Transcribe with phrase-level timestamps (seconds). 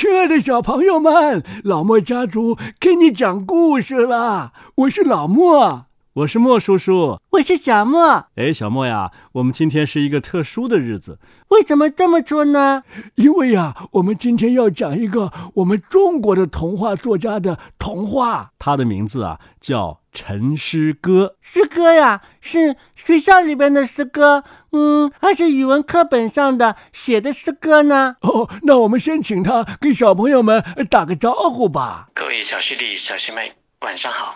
[0.00, 4.50] 亲爱的小朋友们，老莫家族给你讲故事啦！
[4.76, 5.84] 我是老莫，
[6.14, 8.26] 我是莫叔叔，我是小莫。
[8.34, 12.82] 哎，小莫呀，我们今天是一个特殊的日子，为什么这么说呢？
[13.14, 20.00] 因为呀，我们今天要讲一个我们中国的童话作家的童话，他的名字啊叫。
[20.12, 24.42] 陈诗歌，诗歌呀，是学校里边的诗歌，
[24.72, 28.16] 嗯，还是语文课本上的写的诗歌呢？
[28.22, 32.08] 哦，那我们先请他给小朋友们打个招呼吧。
[32.12, 33.52] 各位小师弟、小师妹，
[33.82, 34.34] 晚上好。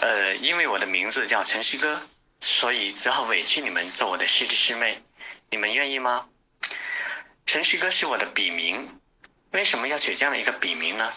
[0.00, 2.00] 呃，因为我的名字叫陈诗歌，
[2.40, 5.02] 所以只好委屈你们做我的师弟师妹。
[5.50, 6.26] 你们愿意吗？
[7.46, 9.00] 陈诗歌是我的笔名，
[9.50, 11.12] 为什么要取这样的一个笔名呢？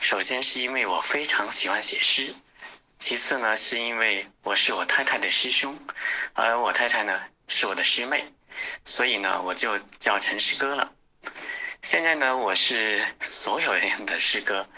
[0.00, 2.34] 首先是因为我非常喜欢写诗。
[2.98, 5.78] 其次呢，是因为我是我太太的师兄，
[6.32, 8.32] 而我太太呢是我的师妹，
[8.84, 10.92] 所以呢我就叫陈师哥了。
[11.82, 14.68] 现在呢，我是所有人的师哥，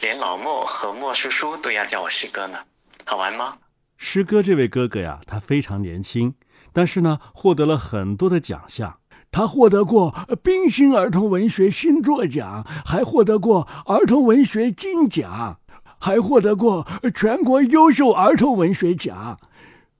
[0.00, 2.64] 连老莫和莫叔叔都要叫我师哥呢，
[3.08, 3.56] 好玩吗？
[3.96, 6.34] 诗歌这位哥哥呀，他非常年轻，
[6.74, 8.98] 但是呢，获得了很多的奖项。
[9.30, 15.60] 他获得过冰心儿童文学新作奖，还获得过儿童文学金奖。
[16.00, 19.40] 还获得过全国优秀儿童文学奖，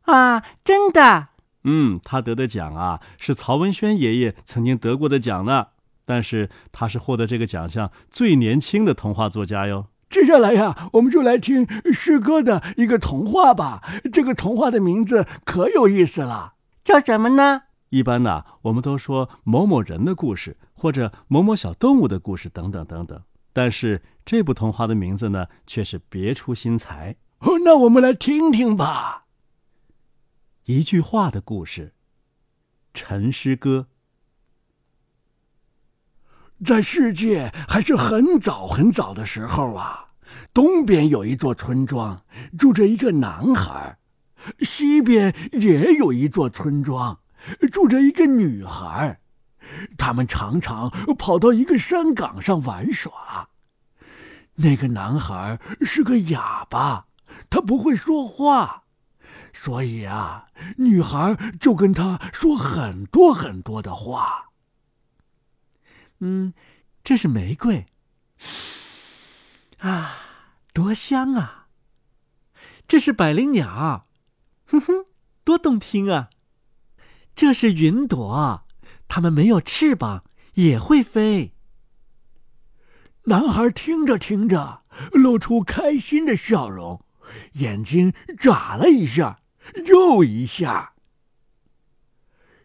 [0.03, 1.31] 啊，真的？
[1.65, 5.69] 嗯，他得的奖啊，是曹文轩爷爷曾经得过的奖呢。
[6.05, 9.87] 但是他是获得这个奖项最年轻的童话作家哟。
[10.11, 13.83] 接下来呀，我们就来听诗歌的一个童话吧。
[14.13, 17.65] 这个童话的名字可有意思了，叫什么呢？
[17.91, 23.23] 一般呢，我们都说某某人的故事，或者某某小动物的故事，等等等等。
[23.53, 27.17] 但是这部童话的名字呢，却是别出心裁。
[27.41, 29.25] 哦，那我们来听听吧。
[30.65, 31.87] 一句话的故事，
[32.95, 33.89] 《陈诗歌》。
[36.65, 40.07] 在世界还是很早很早的时候啊，
[40.53, 42.23] 东边有一座村庄，
[42.59, 43.97] 住着一个男孩；
[44.61, 47.21] 西边也有一座村庄，
[47.71, 49.21] 住着一个女孩。
[49.97, 53.49] 他们常常跑到一个山岗上玩耍。
[54.57, 57.07] 那个男孩是个哑巴，
[57.49, 58.83] 他不会说话，
[59.53, 60.47] 所以啊，
[60.79, 64.48] 女孩就跟他说很多很多的话。
[66.21, 66.53] 嗯，
[67.05, 67.87] 这是玫瑰。
[69.79, 70.19] 啊，
[70.73, 71.69] 多香啊！
[72.87, 74.09] 这是百灵鸟，
[74.67, 75.07] 哼哼，
[75.45, 76.31] 多动听啊！
[77.35, 78.67] 这是云朵。
[79.07, 80.25] 它们没有翅膀，
[80.55, 81.55] 也会飞。
[83.25, 87.05] 男孩听着听着，露出开心的笑容，
[87.53, 89.41] 眼睛眨了一下，
[89.87, 90.95] 又一下。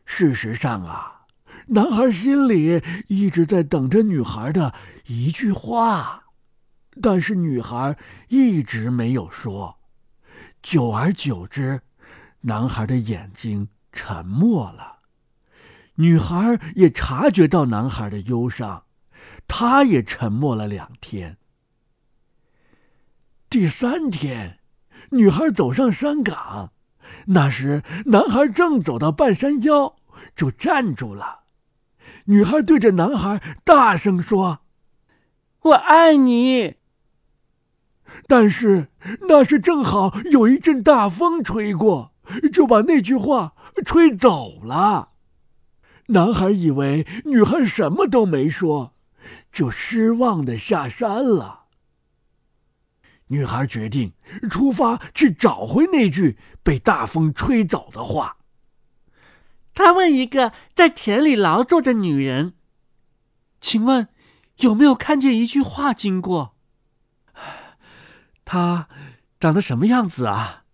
[0.06, 1.23] 事实上啊，
[1.68, 4.74] 男孩心里一直在等着女孩的
[5.08, 6.26] 一句话，
[7.02, 7.98] 但是女孩
[8.30, 9.78] 一直没有说。
[10.62, 11.82] 久而久之，
[12.42, 15.00] 男孩的眼睛沉默了。
[15.96, 18.86] 女孩也察觉到男孩的忧伤，
[19.48, 21.38] 她也沉默了两天。
[23.50, 24.60] 第三天，
[25.12, 26.74] 女孩走上山岗，
[27.28, 29.96] 那时男孩正走到半山腰，
[30.36, 31.43] 就站住了。
[32.26, 34.60] 女孩对着男孩大声说
[35.62, 36.76] ：“我爱你。”
[38.28, 38.90] 但是
[39.28, 42.14] 那是正好有一阵大风吹过，
[42.52, 43.54] 就把那句话
[43.86, 45.10] 吹走了。
[46.08, 48.94] 男孩以为女孩什么都没说，
[49.52, 51.62] 就失望的下山了。
[53.28, 54.14] 女孩决定
[54.52, 58.38] 出发去找回那句被大风吹走的话。
[59.74, 62.54] 他问一个在田里劳作的女人
[63.62, 64.08] ：“请问，
[64.58, 66.56] 有没有看见一句话经过？
[68.46, 68.88] 它
[69.40, 70.66] 长得什么样子啊？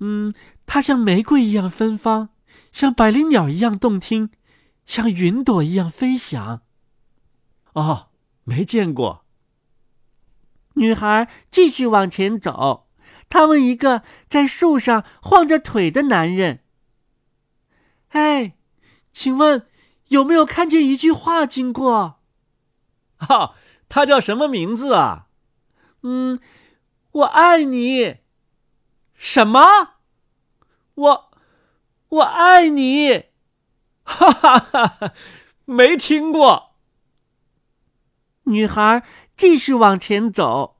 [0.00, 0.34] 嗯，
[0.66, 2.30] 它像玫瑰一样芬芳。”
[2.72, 4.30] 像百灵鸟一样动听，
[4.84, 6.60] 像云朵一样飞翔。
[7.72, 8.08] 哦，
[8.44, 9.24] 没见过。
[10.74, 12.88] 女孩继续往前走，
[13.30, 16.60] 她问一个在树上晃着腿的男人
[18.08, 18.56] ：“哎，
[19.12, 19.66] 请问
[20.08, 22.20] 有没有看见一句话经过
[23.18, 23.54] ？”“哈，
[23.88, 25.28] 他叫什么名字啊
[26.02, 26.40] ？”“嗯，
[27.12, 28.16] 我爱你。
[29.14, 29.96] ”“什么
[30.94, 31.22] ？”“我。”
[32.08, 33.24] 我爱你，
[34.04, 35.12] 哈哈哈！
[35.64, 36.76] 没听过。
[38.44, 39.04] 女孩
[39.36, 40.76] 继续往前走，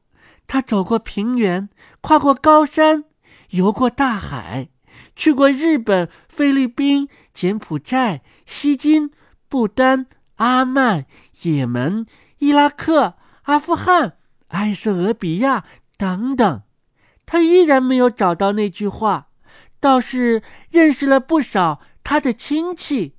[0.47, 1.69] 她走过平原，
[2.01, 3.07] 跨过高山，
[3.51, 4.69] 游过大海，
[5.17, 9.11] 去过日本、菲律宾、柬埔寨、西京、
[9.49, 11.07] 不丹、阿曼、
[11.43, 12.07] 也门、
[12.39, 13.15] 伊拉克、
[13.45, 14.19] 阿富汗、
[14.49, 15.65] 埃塞俄比亚
[15.97, 16.63] 等等，
[17.25, 19.29] 他依然没有找到那句话，
[19.81, 23.17] 倒是认识了不少他的亲戚，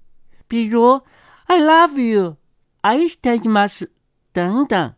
[0.47, 1.01] 比如
[1.45, 2.37] “I love you”、
[2.81, 3.87] “I stay mas”
[4.31, 4.93] 等等。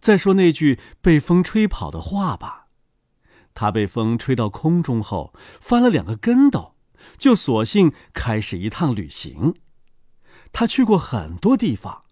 [0.00, 2.61] 再说那句被风吹跑的话吧，
[3.54, 6.74] 他被风吹到空中后，翻了两个跟斗，
[7.18, 9.54] 就索性开始一趟旅行。
[10.52, 12.04] 他去过很多地方，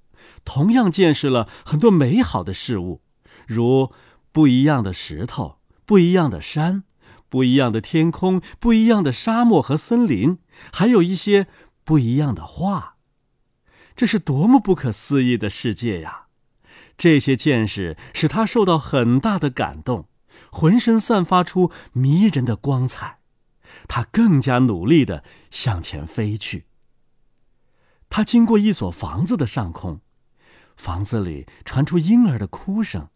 [0.44, 3.02] 同样见识了很多美好的事物，
[3.46, 3.92] 如
[4.32, 6.84] 不一样的石头、不一样的山、
[7.28, 10.38] 不一样的天空、不一样的沙漠和森林，
[10.72, 11.46] 还有一些
[11.84, 12.96] 不一样的画。
[13.96, 16.26] 这是多么不可思议的世界呀！
[16.96, 20.09] 这些见识使他受到很大的感动，
[20.50, 23.18] 浑身散发出迷人的光彩。
[23.88, 26.66] 他更加努力的向前飞去。
[28.08, 30.00] 他经过一所房子的上空，
[30.76, 33.08] 房子里传出婴儿的哭声。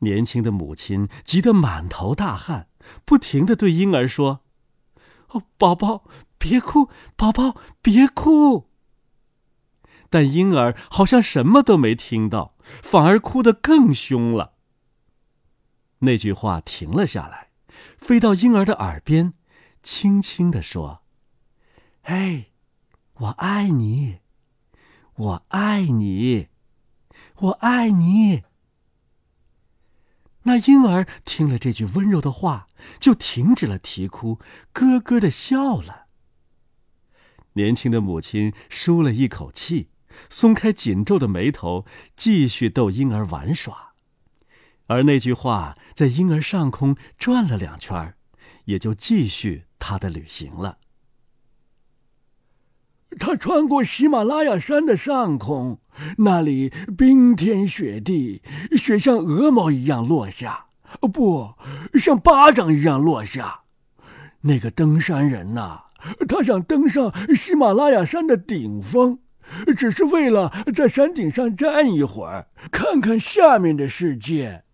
[0.00, 2.68] 年轻的母亲急得满头大汗，
[3.06, 4.40] 不停的对婴儿说
[5.32, 6.04] ：“哦，宝宝，
[6.36, 8.68] 别哭，宝宝，别哭。”
[10.10, 14.55] 但婴儿好像什么都没听到，反而哭得更凶了。
[16.06, 17.48] 那句话停了下来，
[17.98, 19.34] 飞到婴儿的耳边，
[19.82, 21.02] 轻轻地说
[22.00, 22.52] ：“嘿，
[23.14, 24.20] 我爱你，
[25.16, 26.46] 我爱你，
[27.40, 28.44] 我爱你。”
[30.44, 32.68] 那婴儿听了这句温柔的话，
[33.00, 34.38] 就停止了啼哭，
[34.72, 36.06] 咯咯的笑了。
[37.54, 39.90] 年轻的母亲舒了一口气。
[40.30, 41.84] 松开紧皱的眉头，
[42.16, 43.85] 继续逗婴儿玩耍，
[44.86, 48.14] 而那句话在婴儿上空转了两圈，
[48.66, 50.78] 也就继续他的旅行了。
[53.18, 55.80] 他穿过喜马拉雅山的上空，
[56.18, 58.42] 那里冰天雪地，
[58.76, 60.66] 雪像鹅毛一样落下，
[61.00, 61.54] 不
[61.94, 63.62] 像巴掌一样落下。
[64.42, 65.84] 那个登山人呐，
[66.28, 69.20] 他想登上喜马拉雅山的顶峰。
[69.76, 74.64] 只是为了在山顶上站一会儿，看看下面的世界。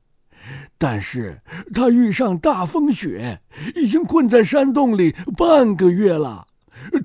[0.83, 1.41] 但是
[1.73, 3.41] 他遇上大风雪，
[3.77, 6.49] 已经困在山洞里半个月了。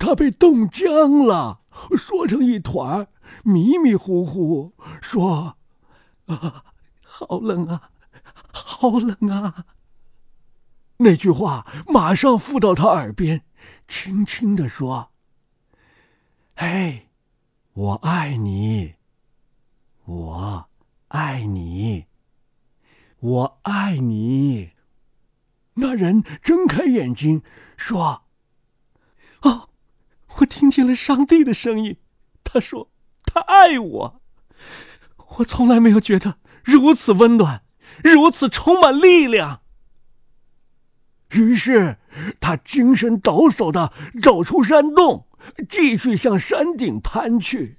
[0.00, 1.60] 他被冻僵了，
[1.96, 3.06] 缩成一团，
[3.44, 5.58] 迷迷糊糊说
[6.26, 6.64] ：“啊，
[7.04, 7.90] 好冷啊，
[8.50, 9.66] 好冷啊！”
[10.98, 13.44] 那句话马上附到他耳边，
[13.86, 15.12] 轻轻地说
[16.58, 17.04] ：“嘿。”
[17.78, 18.94] 我爱你，
[20.04, 20.68] 我
[21.06, 22.06] 爱你，
[23.20, 24.70] 我爱你。
[25.74, 27.42] 那人睁开眼睛
[27.76, 28.24] 说
[29.42, 29.70] ：“哦，
[30.38, 31.98] 我听见了上帝的声音。
[32.44, 32.90] 他说
[33.24, 34.22] 他爱我，
[35.38, 37.62] 我从来没有觉得如此温暖，
[38.02, 39.62] 如此充满力量。”
[41.32, 41.98] 于是
[42.40, 45.26] 他精神抖擞的走出山洞。
[45.68, 47.78] 继续向山顶攀去。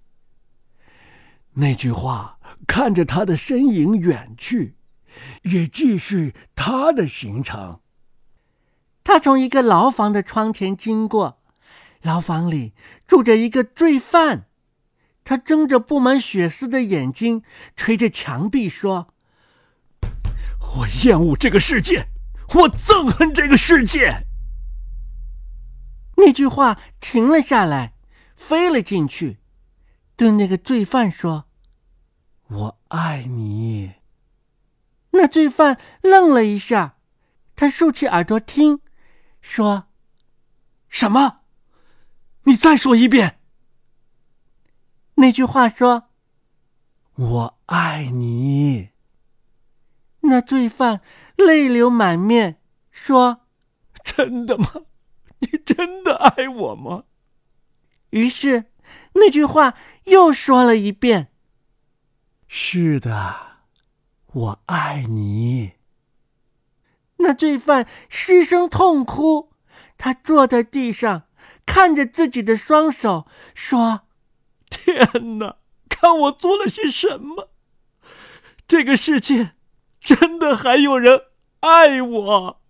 [1.56, 4.78] 那句话看着他的身影远去，
[5.44, 7.80] 也继续他的行程。
[9.04, 11.42] 他从一个牢房的窗前经过，
[12.02, 12.74] 牢房里
[13.08, 14.46] 住着一个罪犯。
[15.24, 17.44] 他睁着布满血丝的眼睛，
[17.76, 19.14] 捶着墙壁说
[20.78, 22.08] ：“我厌恶这个世界，
[22.56, 24.26] 我憎恨这个世界。”
[26.18, 27.94] 那句话停了下来，
[28.36, 29.38] 飞了进去，
[30.16, 31.46] 对那个罪犯说
[32.50, 33.92] ：“我爱你。”
[35.20, 36.96] 那罪犯愣了一下，
[37.58, 38.80] 他竖起耳朵听，
[39.42, 39.90] 说
[40.88, 41.42] ：“什么？
[42.44, 43.42] 你再说一遍。”
[45.16, 46.12] 那句话说
[47.16, 48.92] ：“我爱你。”
[50.24, 51.02] 那罪犯
[51.36, 53.42] 泪流满面，说
[54.02, 54.72] ：“真的吗？”
[55.40, 57.04] 你真的爱我吗？
[58.12, 58.72] 于是，
[59.16, 59.74] 那句话
[60.06, 61.34] 又说了一遍
[62.48, 63.49] ：“是的，
[64.32, 65.74] 我爱你。”
[67.22, 69.52] 那罪犯失声痛哭，
[69.98, 71.24] 他坐在地上，
[71.66, 74.02] 看着自己的双手，说
[74.70, 75.58] ：“天哪，
[75.90, 77.52] 看我做了些什么！
[78.66, 79.56] 这个世界
[80.00, 81.24] 真的还有人
[81.60, 82.62] 爱我？”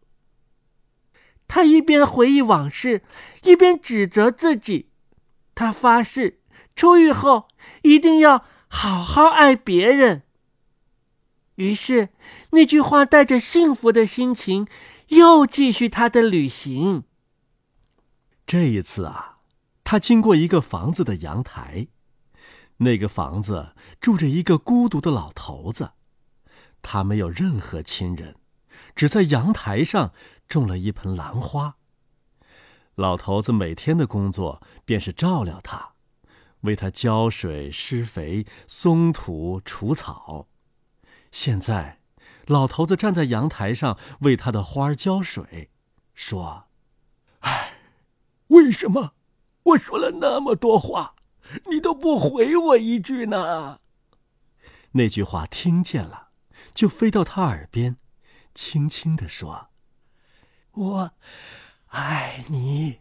[1.47, 3.03] 他一边回忆往事，
[3.43, 4.89] 一边指责自己。
[5.53, 6.41] 他发誓，
[6.75, 7.47] 出狱后
[7.83, 10.23] 一定要好好爱别人。
[11.59, 12.07] 于是，
[12.51, 14.65] 那句话带着幸福的心情，
[15.09, 17.03] 又继续他的旅行。
[18.47, 19.39] 这一次啊，
[19.83, 21.87] 他经过一个房子的阳台，
[22.77, 25.91] 那个房子住着一个孤独的老头子，
[26.81, 28.37] 他没有任何亲人，
[28.95, 30.13] 只在阳台上
[30.47, 31.75] 种了一盆兰花。
[32.95, 35.91] 老头子每天的工作便是照料它，
[36.61, 40.47] 为它浇水、施肥、松土、除草。
[41.31, 42.00] 现在，
[42.45, 45.69] 老头子站在阳台上为他的花浇水，
[46.13, 46.67] 说
[47.41, 47.74] ：“唉，
[48.48, 49.13] 为什么
[49.63, 51.15] 我说了那么多话？”
[51.65, 53.79] 你都不回我一句呢？
[54.91, 56.29] 那句话听见了，
[56.75, 57.98] 就飞到他耳边，
[58.53, 59.69] 轻轻地说
[60.74, 61.12] ：“我
[61.88, 63.00] 爱你。”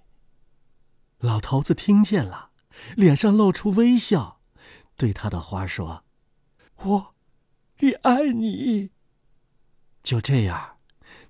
[1.20, 2.52] 老头子听见了，
[2.96, 4.40] 脸上露出微笑，
[4.96, 6.04] 对他的花说
[6.84, 7.14] ：“我
[7.80, 8.90] 也爱你。”
[10.02, 10.78] 就这样，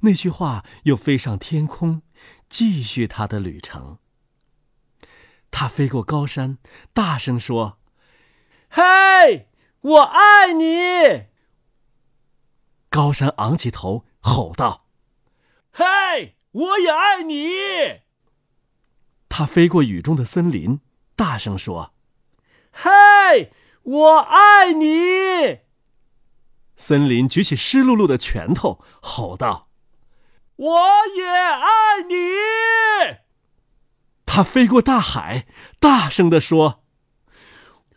[0.00, 2.02] 那句话又飞上天空，
[2.49, 3.99] 继续他的旅程。
[5.50, 6.59] 他飞过高山，
[6.93, 7.78] 大声说
[8.71, 9.49] ：“嘿，
[9.81, 11.26] 我爱你！”
[12.90, 14.87] 高山昂起头，吼道
[15.73, 18.02] ：“嘿，我也爱你！”
[19.28, 20.81] 他飞过雨中的森林，
[21.17, 21.95] 大声说
[22.73, 23.52] ：“嘿，
[23.83, 25.61] 我爱你！”
[26.78, 29.68] 森林举起湿漉漉的拳头，吼道
[30.54, 30.80] ：“我
[31.16, 32.14] 也爱你！”
[34.25, 35.49] 他飞过大海，
[35.80, 36.85] 大声地说：“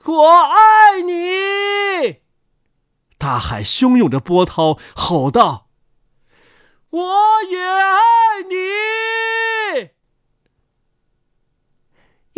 [0.03, 2.21] 我爱你！”
[3.19, 5.69] 大海汹涌着波涛，吼道
[6.89, 9.91] ：“我也爱你！”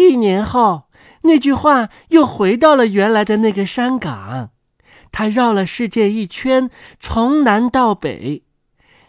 [0.04, 0.90] 一年后，
[1.22, 4.53] 那句话又回到了原来的那个山岗。
[5.14, 8.44] 他绕了世界一圈，从南到北。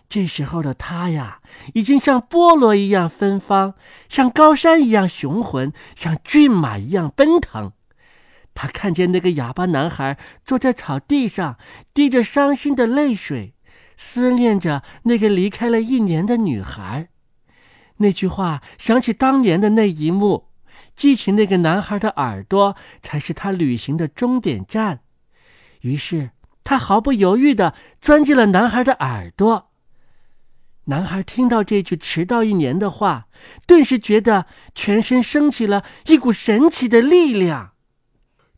[0.06, 1.40] 这时候的他呀，
[1.72, 3.74] 已经像菠萝一样芬芳，
[4.08, 7.72] 像高山一样雄浑，像骏马一样奔腾。
[8.54, 11.56] 他看见那个哑巴男孩坐在草地上，
[11.94, 13.54] 滴着伤心的泪水，
[13.96, 17.08] 思念着那个离开了一年的女孩。
[17.96, 20.50] 那句话想起当年的那一幕，
[20.94, 25.00] 记起那个男孩的耳朵才是他旅行的终点站。
[25.84, 26.30] 于是
[26.64, 29.70] 他毫不犹豫地钻进了男孩的耳朵。
[30.86, 33.26] 男孩听到这句迟到一年的话，
[33.66, 37.72] 顿时觉得全身升起了一股神奇的力量。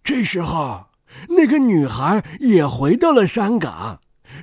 [0.03, 0.87] 这时候，
[1.31, 4.01] 那个女孩也回到了山岗，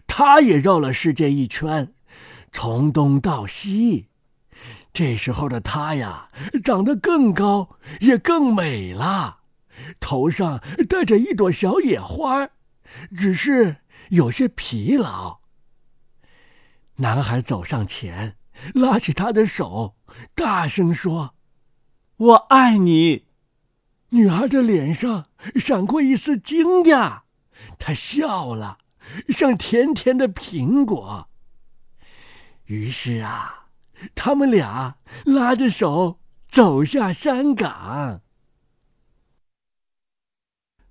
[0.07, 1.93] 她也绕了世界一圈，
[2.51, 4.09] 从东到西。
[4.91, 6.29] 这时候的她呀，
[6.63, 9.39] 长得更高，也更美了，
[9.99, 12.49] 头上戴着一朵小野花，
[13.15, 13.77] 只是
[14.09, 15.39] 有些疲劳。
[16.97, 18.37] 男孩走上前，
[18.73, 19.95] 拉起她的手，
[20.35, 21.35] 大声说
[22.17, 23.25] ：“我爱你。”
[24.09, 27.21] 女孩的脸上闪过一丝惊讶，
[27.79, 28.77] 她笑了，
[29.29, 31.29] 像甜甜的苹果。
[32.65, 33.67] 于是啊，
[34.15, 38.22] 他们俩拉着手走下山岗。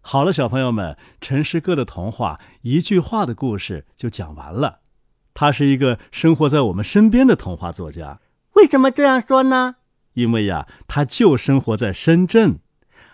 [0.05, 4.81] 好了，小朋友们，陈诗歌的童话《一句话的故事》就讲完了。
[5.33, 8.19] 他是一个生活在我们身边的童话作家。
[8.55, 9.77] 为什么这样说呢？
[10.15, 12.59] 因为呀，他就生活在深圳。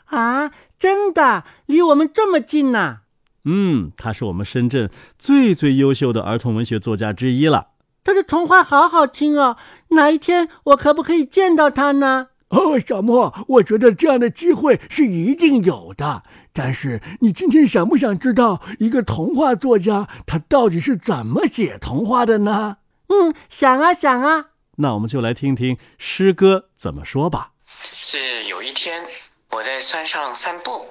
[0.06, 3.00] 啊，真的，离我们这么近呢。
[3.44, 7.68] 嗯，他是我们深圳最最优秀的儿童文学作家之一了。
[8.02, 9.58] 他的童话好好听哦，
[9.90, 12.28] 哪一天我可不可以见到他呢？
[12.48, 16.22] 哦，小莫，我觉得这样的机会是一定有的。
[16.58, 22.78] 但是，你今天想不想知道一个童话作家他到底是怎么写童话的呢？
[23.06, 24.46] 嗯，想啊想啊。
[24.78, 27.52] 那我们就来听听诗歌怎么说吧。
[27.68, 29.06] 是有一天
[29.50, 30.88] 我在山上散步，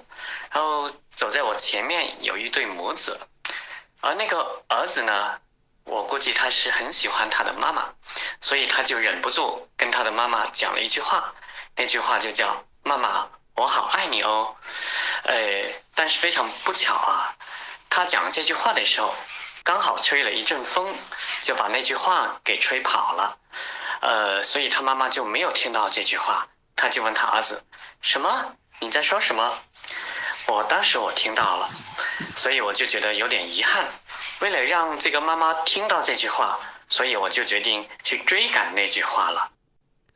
[0.53, 3.19] 然后走在我前面有一对母子，
[3.99, 5.33] 而那个儿子呢，
[5.83, 7.83] 我估计他是很喜欢他的妈妈，
[8.39, 11.33] 所以他就忍不住跟他的妈妈讲了一句话。
[11.75, 14.55] 那句话就叫“妈妈，我好爱你哦”，
[15.27, 15.35] 呃，
[15.93, 17.35] 但是非常不巧啊，
[17.89, 19.13] 他讲这句话的时候，
[19.63, 20.93] 刚好吹了一阵风，
[21.41, 23.37] 就把那句话给吹跑了，
[24.01, 27.63] 呃，所以他妈妈就没有听到这句话，他就问他儿子
[28.01, 28.55] ：“什么？
[28.79, 29.53] 你在说什么？”
[30.47, 31.67] 我当时我听到了，
[32.37, 33.85] 所以我就觉得有点遗憾。
[34.39, 36.57] 为了让这个妈妈听到这句话，
[36.87, 39.51] 所以我就决定去追赶那句话了。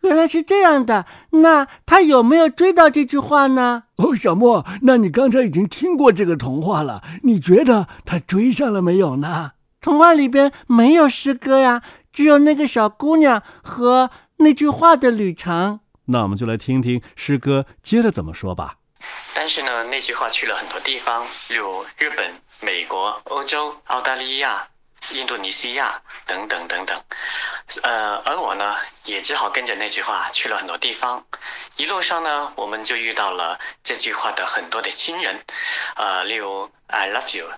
[0.02, 3.84] 原来是这样的，那他有没有追到这句话呢？
[3.98, 9.52] 哦，小莫，那你刚才已经听过这个童话了，你觉得他追上了没有呢？
[9.80, 11.82] 童话里边没有诗歌呀，
[12.12, 15.80] 只有那个小姑娘和那句话的旅程。
[16.06, 18.76] 那我们就来听听诗歌接着怎么说吧。
[19.36, 22.32] 但是呢，那句话去了很多地方，例如日本、
[22.64, 24.68] 美国、欧洲、澳大利亚、
[25.16, 27.00] 印度尼西亚等等等等。
[27.84, 28.76] 呃，而我呢，
[29.06, 31.26] 也只好跟着那句话去了很多地方。
[31.78, 35.44] 一路上呢，我们就遇到了这句话的很多的亲人，
[35.96, 37.50] 呃，例如 I love you。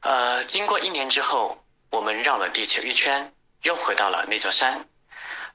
[0.00, 3.32] 呃，经过一年之后，我们绕了地球一圈，
[3.62, 4.86] 又回到了那座山。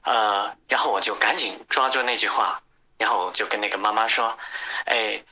[0.02, 2.62] 呃，然后我就赶紧抓住那句话，
[2.98, 4.38] 然后就跟那个妈妈说
[4.86, 5.24] ：“哎，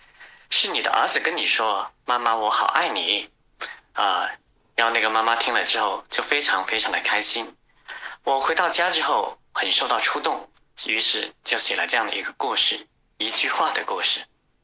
[0.51, 3.31] 是你的儿子跟你说，妈妈我好爱你。”
[3.95, 4.29] 啊，
[4.75, 7.55] 然后那个妈妈听了之后就非常非常的开心。
[8.25, 10.49] 我回到家之后很受到触动，
[10.87, 12.87] 于是就写了这样的一个故事，
[13.19, 14.21] 一句话的故事。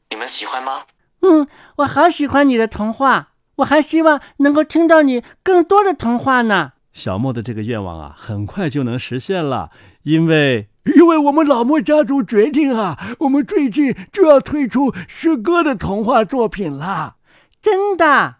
[0.09, 0.83] 你们喜欢吗？
[1.21, 6.71] 嗯，我好喜欢你的童话，我还希望能够听到你更多的童话呢。
[6.93, 9.71] 小莫的这个愿望啊，很快就能实现了，
[10.03, 17.17] 因为因为我们老莫家族决定啊，我们最近就要推出诗歌的童话作品啦。
[17.61, 18.37] 真的？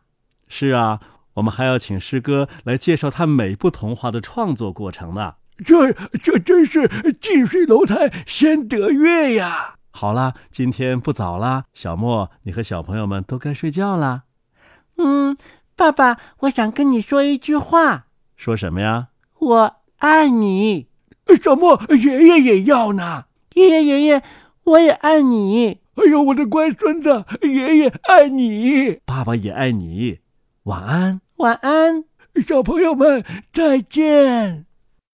[0.47, 0.99] 是啊，
[1.39, 5.35] 我们还要请师哥来介绍他每部童话的创作过程呢。
[5.65, 6.87] 这这真是
[7.19, 9.75] 近水楼台先得月呀！
[9.91, 14.23] 好啦，今天不早啦，小莫，你和小朋友们都该睡觉啦。
[14.97, 15.37] 嗯，
[15.75, 18.07] 爸爸，我想跟你说一句话。
[18.35, 19.07] 说什么呀？
[19.39, 20.87] 我爱你。
[21.41, 23.25] 小莫，爷爷也要呢。
[23.53, 24.23] 爷爷，爷爷，
[24.63, 25.79] 我也爱你。
[25.95, 30.19] 哎呦，我的乖孙子，爷爷爱你，爸爸也爱你。
[30.63, 32.03] 晚安，晚安，
[32.45, 34.68] 小朋友们再见。